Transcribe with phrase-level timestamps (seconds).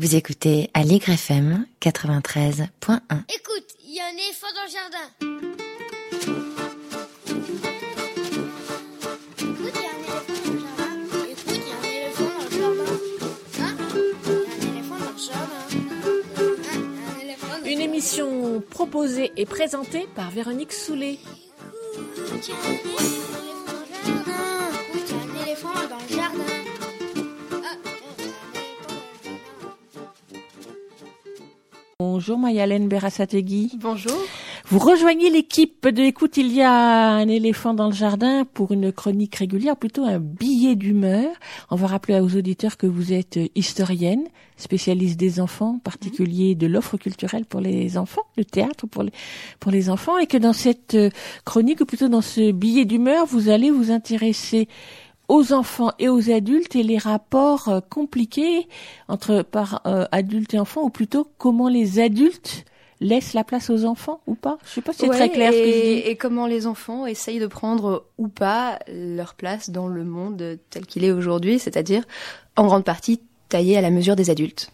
[0.00, 2.64] Vous écoutez Allegre FM 93.1.
[3.34, 5.06] Écoute, il y a un éléphant dans le jardin.
[9.36, 10.94] Écoute, il y a un éléphant dans le jardin.
[11.28, 12.96] Écoute, il y a un éléphant dans le jardin.
[13.60, 13.76] Hein?
[14.24, 15.68] Il y a un éléphant dans le jardin.
[15.68, 20.72] Hein Il y a un éléphant dans le Une émission proposée et présentée par Véronique
[20.72, 21.18] Soulet.
[22.38, 22.50] Écoute,
[32.20, 33.78] Bonjour Mayalène Berasategui.
[33.80, 34.12] Bonjour.
[34.66, 38.92] Vous rejoignez l'équipe de Écoute, il y a un éléphant dans le jardin pour une
[38.92, 41.30] chronique régulière, plutôt un billet d'humeur.
[41.70, 44.24] On va rappeler aux auditeurs que vous êtes historienne,
[44.58, 49.12] spécialiste des enfants, en particulier de l'offre culturelle pour les enfants, le théâtre pour les,
[49.58, 50.98] pour les enfants, et que dans cette
[51.46, 54.68] chronique, ou plutôt dans ce billet d'humeur, vous allez vous intéresser
[55.30, 58.66] aux enfants et aux adultes et les rapports euh, compliqués
[59.06, 62.64] entre par euh, adultes et enfants, ou plutôt comment les adultes
[63.00, 64.58] laissent la place aux enfants ou pas?
[64.66, 66.08] Je sais pas si c'est Ouais, très clair et, ce que je dis.
[66.10, 70.84] et comment les enfants essayent de prendre ou pas leur place dans le monde tel
[70.84, 72.02] qu'il est aujourd'hui, c'est-à-dire
[72.56, 74.72] en grande partie taillé à la mesure des adultes.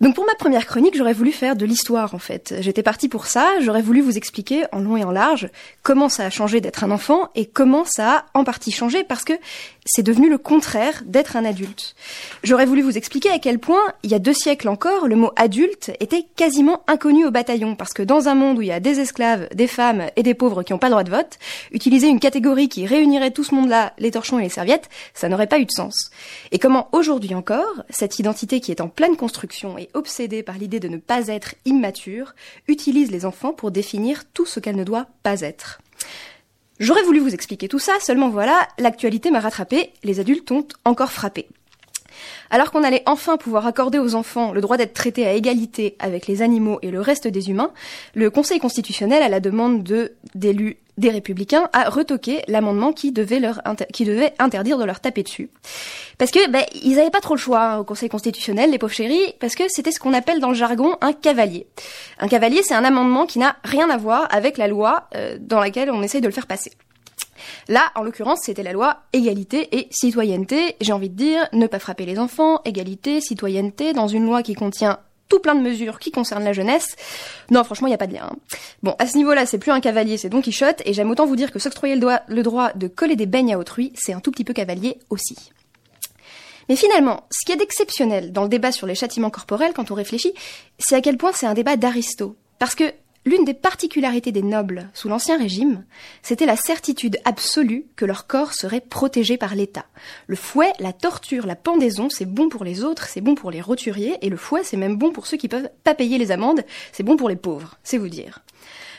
[0.00, 2.54] Donc pour ma première chronique, j'aurais voulu faire de l'histoire en fait.
[2.60, 5.50] J'étais partie pour ça, j'aurais voulu vous expliquer en long et en large
[5.82, 9.24] comment ça a changé d'être un enfant et comment ça a en partie changé parce
[9.24, 9.34] que
[9.84, 11.94] c'est devenu le contraire d'être un adulte.
[12.42, 15.32] J'aurais voulu vous expliquer à quel point, il y a deux siècles encore, le mot
[15.36, 18.80] adulte était quasiment inconnu au bataillon parce que dans un monde où il y a
[18.80, 21.38] des esclaves, des femmes et des pauvres qui n'ont pas le droit de vote,
[21.72, 25.46] utiliser une catégorie qui réunirait tout ce monde-là, les torchons et les serviettes, ça n'aurait
[25.46, 26.10] pas eu de sens.
[26.52, 30.80] Et comment aujourd'hui encore, cette identité qui est en pleine construction et obsédée par l'idée
[30.80, 32.34] de ne pas être immature,
[32.68, 35.80] utilise les enfants pour définir tout ce qu'elle ne doit pas être.
[36.78, 41.12] J'aurais voulu vous expliquer tout ça, seulement voilà, l'actualité m'a rattrapé, les adultes ont encore
[41.12, 41.46] frappé.
[42.50, 46.26] Alors qu'on allait enfin pouvoir accorder aux enfants le droit d'être traités à égalité avec
[46.26, 47.72] les animaux et le reste des humains,
[48.14, 53.40] le Conseil constitutionnel, à la demande de d'élus des républicains, a retoqué l'amendement qui devait
[53.40, 53.60] leur
[53.92, 55.50] qui devait interdire de leur taper dessus.
[56.18, 58.92] Parce que ben, ils avaient pas trop le choix hein, au Conseil constitutionnel, les pauvres
[58.92, 61.66] chéris, parce que c'était ce qu'on appelle dans le jargon un cavalier.
[62.18, 65.58] Un cavalier, c'est un amendement qui n'a rien à voir avec la loi euh, dans
[65.58, 66.72] laquelle on essaye de le faire passer.
[67.68, 70.76] Là, en l'occurrence, c'était la loi égalité et citoyenneté.
[70.80, 74.54] J'ai envie de dire, ne pas frapper les enfants, égalité, citoyenneté, dans une loi qui
[74.54, 74.98] contient
[75.30, 76.96] tout plein de mesures qui concernent la jeunesse.
[77.50, 78.28] Non, franchement, il n'y a pas de lien.
[78.30, 78.36] hein.
[78.82, 81.36] Bon, à ce niveau-là, c'est plus un cavalier, c'est Don Quichotte, et j'aime autant vous
[81.36, 84.30] dire que s'octroyer le, le droit de coller des beignes à autrui, c'est un tout
[84.30, 85.36] petit peu cavalier aussi.
[86.68, 89.90] Mais finalement, ce qu'il y a d'exceptionnel dans le débat sur les châtiments corporels, quand
[89.90, 90.34] on réfléchit,
[90.78, 92.36] c'est à quel point c'est un débat d'Aristo.
[92.58, 92.84] Parce que
[93.24, 95.84] l'une des particularités des nobles sous l'Ancien Régime,
[96.22, 99.84] c'était la certitude absolue que leur corps serait protégé par l'État.
[100.26, 103.60] Le fouet, la torture, la pendaison, c'est bon pour les autres, c'est bon pour les
[103.60, 106.64] roturiers, et le fouet, c'est même bon pour ceux qui peuvent pas payer les amendes,
[106.92, 108.40] c'est bon pour les pauvres, c'est vous dire.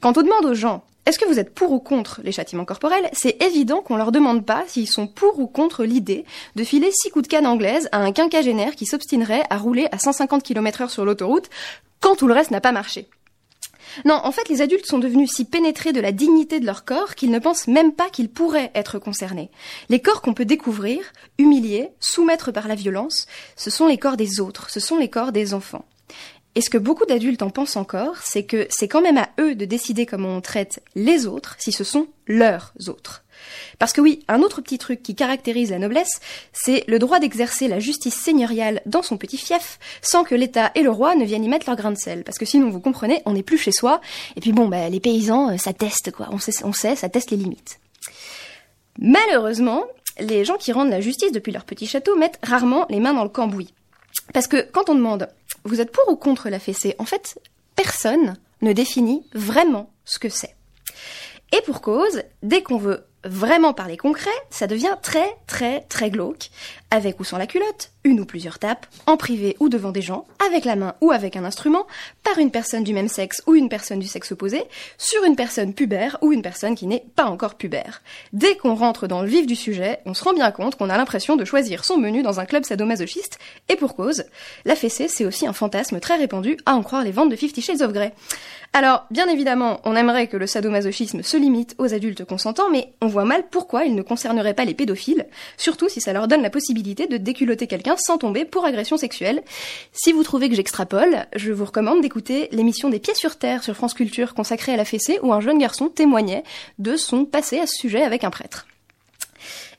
[0.00, 3.10] Quand on demande aux gens est-ce que vous êtes pour ou contre les châtiments corporels?
[3.12, 6.24] C'est évident qu'on leur demande pas s'ils sont pour ou contre l'idée
[6.54, 9.98] de filer six coups de canne anglaise à un quinquagénaire qui s'obstinerait à rouler à
[9.98, 11.50] 150 km heure sur l'autoroute
[12.00, 13.08] quand tout le reste n'a pas marché.
[14.04, 17.14] Non, en fait, les adultes sont devenus si pénétrés de la dignité de leur corps
[17.14, 19.50] qu'ils ne pensent même pas qu'ils pourraient être concernés.
[19.88, 21.00] Les corps qu'on peut découvrir,
[21.38, 23.26] humilier, soumettre par la violence,
[23.56, 25.84] ce sont les corps des autres, ce sont les corps des enfants.
[26.54, 29.54] Et ce que beaucoup d'adultes en pensent encore, c'est que c'est quand même à eux
[29.54, 33.21] de décider comment on traite les autres si ce sont leurs autres.
[33.78, 36.20] Parce que oui, un autre petit truc qui caractérise la noblesse,
[36.52, 40.82] c'est le droit d'exercer la justice seigneuriale dans son petit fief, sans que l'État et
[40.82, 42.24] le roi ne viennent y mettre leur grain de sel.
[42.24, 44.00] Parce que sinon, vous comprenez, on n'est plus chez soi,
[44.36, 46.28] et puis bon, bah, les paysans, euh, ça teste, quoi.
[46.30, 46.38] On
[46.72, 47.78] sait, ça teste les limites.
[48.98, 49.84] Malheureusement,
[50.18, 53.24] les gens qui rendent la justice depuis leur petit château mettent rarement les mains dans
[53.24, 53.72] le cambouis.
[54.32, 55.28] Parce que quand on demande
[55.64, 57.38] vous êtes pour ou contre la fessée, en fait,
[57.76, 60.54] personne ne définit vraiment ce que c'est.
[61.52, 66.50] Et pour cause, dès qu'on veut vraiment parler concret, ça devient très très très glauque,
[66.90, 70.26] avec ou sans la culotte, une ou plusieurs tapes, en privé ou devant des gens,
[70.46, 71.86] avec la main ou avec un instrument,
[72.24, 74.62] par une personne du même sexe ou une personne du sexe opposé,
[74.98, 78.02] sur une personne pubère ou une personne qui n'est pas encore pubère.
[78.32, 80.96] Dès qu'on rentre dans le vif du sujet, on se rend bien compte qu'on a
[80.96, 83.38] l'impression de choisir son menu dans un club sadomasochiste,
[83.68, 84.24] et pour cause,
[84.64, 87.62] la fessée c'est aussi un fantasme très répandu à en croire les ventes de Fifty
[87.62, 88.12] Shades of Grey.
[88.74, 93.08] Alors, bien évidemment, on aimerait que le sadomasochisme se limite aux adultes consentants, mais on
[93.12, 95.26] voit mal pourquoi il ne concernerait pas les pédophiles,
[95.56, 99.42] surtout si ça leur donne la possibilité de déculoter quelqu'un sans tomber pour agression sexuelle.
[99.92, 103.74] Si vous trouvez que j'extrapole, je vous recommande d'écouter l'émission des Pieds sur Terre sur
[103.74, 106.42] France Culture consacrée à la fessée où un jeune garçon témoignait
[106.78, 108.66] de son passé à ce sujet avec un prêtre.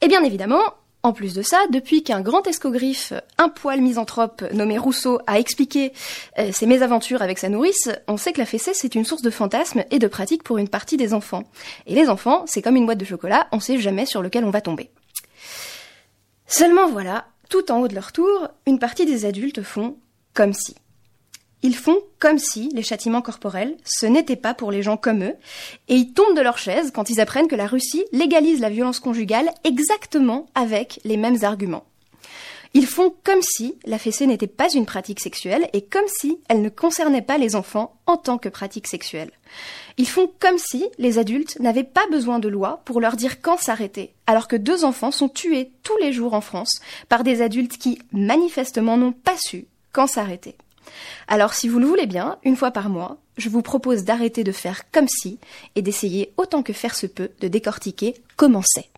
[0.00, 0.62] Et bien évidemment,
[1.02, 5.92] en plus de ça, depuis qu'un grand escogriffe, un poil misanthrope nommé Rousseau, a expliqué
[6.38, 9.30] euh, ses mésaventures avec sa nourrice, on sait que la fessée c'est une source de
[9.30, 11.44] fantasmes et de pratiques pour une partie des enfants.
[11.86, 14.50] Et les enfants, c'est comme une boîte de chocolat, on sait jamais sur lequel on
[14.50, 14.90] va tomber.
[16.46, 19.96] Seulement voilà, tout en haut de leur tour, une partie des adultes font
[20.34, 20.74] comme si.
[21.62, 25.34] Ils font comme si les châtiments corporels, ce n'était pas pour les gens comme eux,
[25.88, 29.00] et ils tombent de leur chaise quand ils apprennent que la Russie légalise la violence
[29.00, 31.84] conjugale exactement avec les mêmes arguments.
[32.72, 36.62] Ils font comme si la fessée n'était pas une pratique sexuelle et comme si elle
[36.62, 39.32] ne concernait pas les enfants en tant que pratique sexuelle.
[39.98, 43.58] Ils font comme si les adultes n'avaient pas besoin de loi pour leur dire quand
[43.58, 47.76] s'arrêter, alors que deux enfants sont tués tous les jours en France par des adultes
[47.76, 50.56] qui, manifestement, n'ont pas su quand s'arrêter.
[51.28, 54.52] Alors si vous le voulez bien, une fois par mois, je vous propose d'arrêter de
[54.52, 55.38] faire comme si
[55.74, 58.88] et d'essayer autant que faire se peut de décortiquer comment c'est.